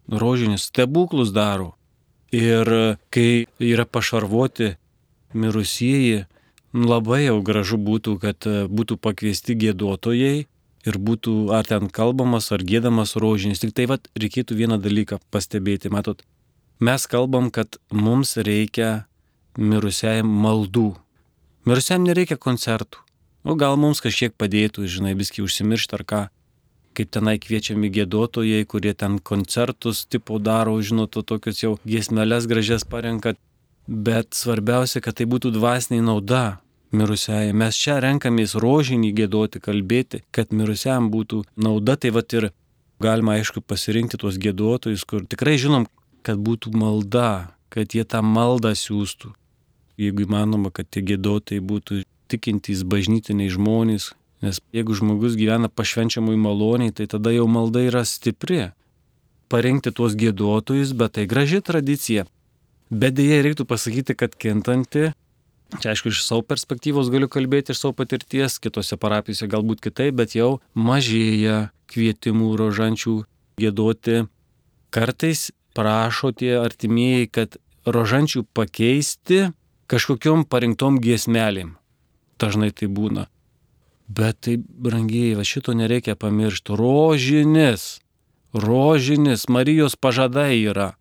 [0.07, 1.73] rožinis stebuklus daro.
[2.33, 4.75] Ir kai yra pašarvoti
[5.33, 6.25] mirusieji,
[6.73, 10.45] labai jau gražu būtų, kad būtų pakviesti gėduotojai
[10.83, 13.61] ir būtų ar ten kalbamas, ar gėdamas rožinis.
[13.61, 15.93] Tik tai vad reikėtų vieną dalyką pastebėti.
[15.93, 16.25] Matot,
[16.79, 19.05] mes kalbam, kad mums reikia
[19.57, 20.93] mirusiajam maldų.
[21.69, 22.99] Mirusiajam nereikia koncertų.
[23.43, 26.21] O gal mums kažkiek padėtų, žinai, viski užsimiršti ar ką
[26.95, 33.35] kaip tenai kviečiami gėdotojai, kurie ten koncertus tipo daro, žinot, tokius jau giesmelės gražias parenka.
[33.87, 36.43] Bet svarbiausia, kad tai būtų dvasiniai nauda
[36.95, 37.51] mirusiai.
[37.57, 41.97] Mes čia renkamės rožinį gėdoti, kalbėti, kad mirusiam būtų nauda.
[41.99, 42.51] Tai vad ir
[43.03, 45.89] galima aišku pasirinkti tuos gėdotojus, kur tikrai žinom,
[46.23, 49.33] kad būtų malda, kad jie tą maldą siūstų.
[49.99, 54.13] Jeigu įmanoma, kad tie gėdotojai būtų tikintys bažnytiniai žmonės,
[54.43, 58.73] Nes jeigu žmogus gyvena pašvenčiamui maloniai, tai tada jau malda yra stipri.
[59.47, 62.25] Parengti tuos gėduotojus, bet tai graži tradicija.
[62.91, 65.13] Bet dėja reiktų pasakyti, kad kintanti,
[65.81, 70.35] Čia aišku, iš savo perspektyvos galiu kalbėti, iš savo patirties, kitose parapijose galbūt kitaip, bet
[70.37, 73.15] jau mažėja kvietimų rožančių
[73.61, 74.19] gėdoti.
[74.93, 77.57] Kartais prašo tie artimieji, kad
[77.89, 79.47] rožančių pakeisti
[79.89, 81.73] kažkokiom parinktom giesmelėm.
[82.37, 83.27] Dažnai tai būna.
[84.07, 86.75] Bet tai, brangiai, va šito nereikia pamiršti.
[86.75, 88.01] Rožinis,
[88.53, 90.93] rožinis, Marijos pažadai yra.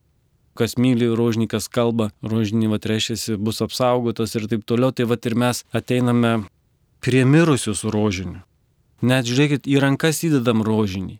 [0.54, 4.92] Kas myli rožinį, kas kalba, rožinį va reiškiasi, bus apsaugotas ir taip toliau.
[4.92, 6.32] Tai va ir mes ateiname
[7.00, 8.42] prie mirusių su rožiniu.
[9.02, 11.18] Net žiūrėkit, į rankas įdedam rožinį.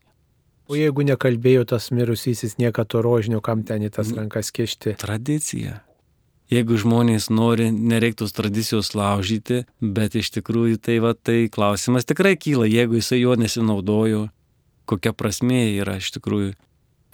[0.71, 4.95] O jeigu nekalbėjo tas mirusysis niekada to rožinio, kam ten į tas rankas kišti?
[5.01, 5.81] Tradicija.
[6.53, 12.67] Jeigu žmonės nori, nereiktų tradicijos laužyti, bet iš tikrųjų tai va tai klausimas tikrai kyla,
[12.69, 14.27] jeigu jisai jo nesinaudojo,
[14.85, 16.53] kokia prasmė yra iš tikrųjų.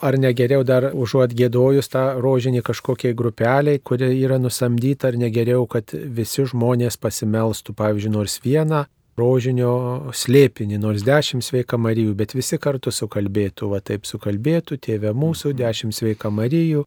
[0.03, 5.91] Ar negeriau dar užuot gėdojus tą rožinį kažkokiai grupeliai, kuri yra nusamdyta, ar negeriau, kad
[5.91, 8.85] visi žmonės pasimelstų, pavyzdžiui, nors vieną
[9.19, 9.73] rožinio
[10.15, 15.95] slėpinį, nors dešimt sveika Marijų, bet visi kartu sukalbėtų, va taip sukalbėtų, tėve mūsų, dešimt
[15.95, 16.87] sveika Marijų,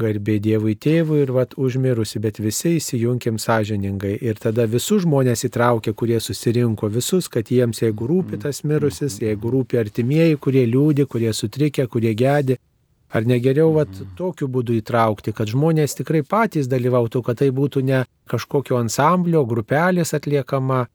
[0.00, 4.14] garbė Dievui tėvui ir vat užmirusi, bet visi įsijunkim sąžiningai.
[4.24, 9.52] Ir tada visus žmonės įtraukė, kurie susirinko, visus, kad jiems, jeigu rūpi tas mirusis, jeigu
[9.52, 12.58] rūpi artimieji, kurie liūdi, kurie sutrikę, kurie gedi.
[13.12, 18.06] Ar negeriau vat, tokiu būdu įtraukti, kad žmonės tikrai patys dalyvautų, kad tai būtų ne
[18.32, 20.86] kažkokio ansamblio, grupelės atliekama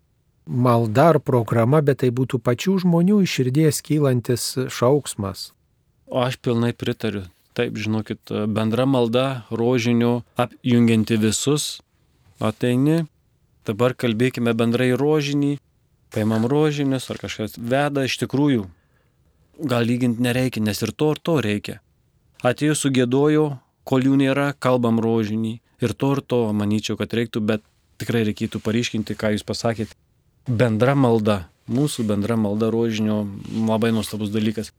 [0.48, 5.52] malda ar programa, bet tai būtų pačių žmonių iš širdies kylantis šauksmas.
[6.10, 7.28] O aš pilnai pritariu
[7.58, 8.22] Taip, žinokit,
[8.54, 11.80] bendra malda rožinių apjungianti visus.
[12.38, 13.08] Ateini,
[13.66, 15.56] dabar kalbėkime bendrai rožinį,
[16.14, 18.68] paimam rožinius ar kažkas veda iš tikrųjų.
[19.58, 21.80] Gal lyginti nereikia, nes ir to ir to reikia.
[22.46, 23.48] Atėjus su gėdojo,
[23.90, 25.58] kol jų nėra, kalbam rožinį.
[25.82, 27.66] Ir to ir to, manyčiau, kad reiktų, bet
[27.98, 29.98] tikrai reikėtų paryškinti, ką jūs pasakėte.
[30.48, 33.24] Bendra malda, mūsų bendra malda rožinio
[33.68, 34.70] labai nuostabus dalykas.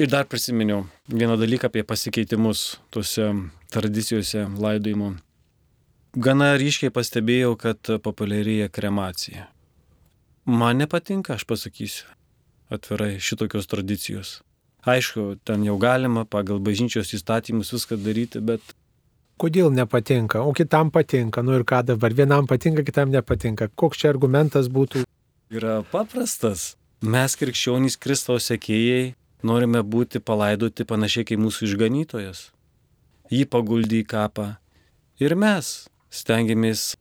[0.00, 3.34] Ir dar prisiminiau vieną dalyką apie pasikeitimus tuose
[3.68, 5.10] tradicijose laidojimo.
[6.16, 9.44] Gana ryškiai pastebėjau, kad populiarėja kremacija.
[10.48, 12.08] Man nepatinka, aš pasakysiu,
[12.72, 14.40] atvirai šitokios tradicijos.
[14.88, 18.64] Aišku, ten jau galima pagal bažnyčios įstatymus viską daryti, bet...
[19.36, 23.68] Kodėl nepatinka, o kitam patinka, nu ir ką dabar, vienam patinka, kitam nepatinka.
[23.76, 25.04] Koks čia argumentas būtų?
[25.52, 26.70] Yra paprastas.
[27.04, 32.50] Mes krikščionys Kristaus sekėjai Norime būti palaidoti panašiai kaip mūsų išganytojas.
[33.32, 34.48] Jį paguldė į kapą.
[35.20, 36.94] Ir mes stengiamės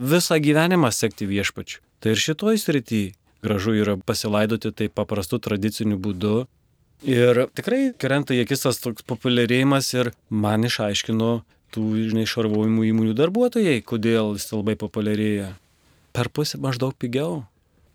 [0.00, 1.82] visą gyvenimą sekti viešpačiu.
[2.00, 3.02] Tai ir šitoj srity
[3.42, 6.46] gražu yra pasilaidoti taip paprastu tradiciniu būdu.
[7.02, 11.32] Ir tikrai krenta į akis tas toks populiarėjimas ir man išaiškino
[11.74, 15.52] tų, žinai, šarvojimų įmonių darbuotojai, kodėl jis labai populiarėja.
[16.12, 17.42] Per pusę maždaug pigiau.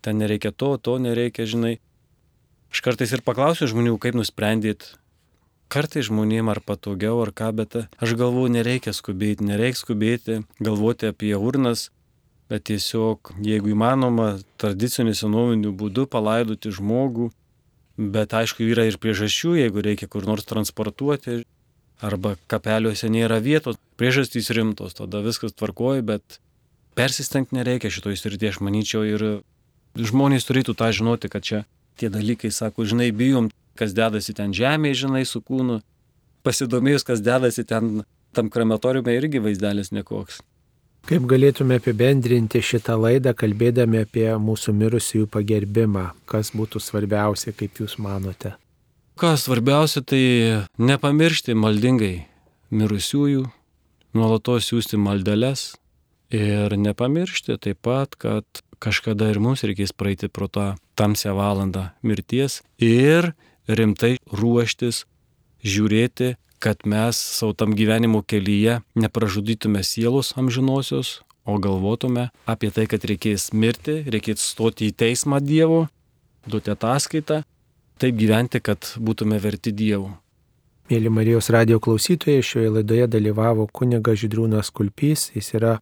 [0.02, 1.78] Ten nereikia to, to nereikia, žinai.
[2.68, 4.92] Aš kartais ir paklausiu žmonių, kaip nusprendėt.
[5.72, 11.34] Kartais žmonėm ar patogiau ar ką, bet aš galvoju, nereikia skubėti, nereikia skubėti, galvoti apie
[11.36, 11.90] urnas,
[12.48, 17.28] bet tiesiog, jeigu įmanoma, tradiciniu senoviniu būdu palaidoti žmogų,
[17.98, 21.42] bet aišku, yra ir priežasčių, jeigu reikia kur nors transportuoti,
[22.00, 26.38] arba kapeliuose nėra vietos, priežastys rimtos, tada viskas tvarkoja, bet
[26.96, 29.26] persistengti nereikia šitoj srityje, aš manyčiau, ir
[29.98, 31.64] žmonės turėtų tą žinoti, kad čia
[31.98, 35.80] tie dalykai, sako, žinai, bijom, kas dedasi ten žemėje, žinai, su kūnu.
[36.46, 38.02] Pasidomėjus, kas dedasi ten
[38.36, 40.40] tam krematoriume, irgi vaizdelis nekoks.
[41.08, 46.10] Kaip galėtume apibendrinti šitą laidą, kalbėdami apie mūsų mirusiųjų pagerbimą?
[46.28, 48.52] Kas būtų svarbiausia, kaip Jūs manote?
[49.18, 50.22] Kas svarbiausia, tai
[50.78, 52.28] nepamiršti maldingai
[52.70, 53.46] mirusiųjų,
[54.18, 55.72] nuolatos siūsti maldeles
[56.34, 62.62] ir nepamiršti taip pat, kad kažkada ir mums reikės praeiti pro tą tamsią valandą mirties
[62.78, 63.32] ir
[63.68, 65.04] rimtai ruoštis,
[65.64, 73.04] žiūrėti, kad mes savo tam gyvenimo kelyje nepražudytume sielos amžinosios, o galvotume apie tai, kad
[73.08, 75.86] reikės mirti, reikės stoti į teismą Dievo,
[76.46, 77.42] duoti ataskaitą,
[77.98, 80.12] taip gyventi, kad būtume verti Dievo.
[80.88, 85.74] Mėly Marijos radio klausytojai, šioje laidoje dalyvavo kuniga Židrūnas Kulpys, jis yra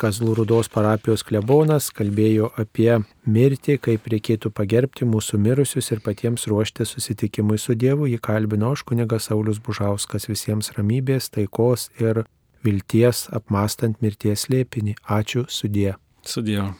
[0.00, 2.88] Kazlų Rudos parapijos klebonas kalbėjo apie
[3.28, 8.08] mirtį, kaip reikėtų pagerbti mūsų mirusius ir patiems ruošti susitikimui su Dievu.
[8.08, 12.24] Jį kalbino aš kunigas Saulis Bužauskas visiems ramybės, taikos ir
[12.64, 14.96] vilties apmastant mirties lėpinį.
[15.20, 15.98] Ačiū sudė.
[16.24, 16.72] Sudėjau.